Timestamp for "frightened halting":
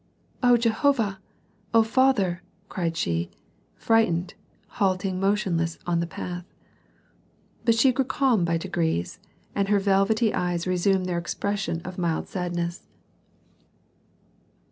3.75-5.19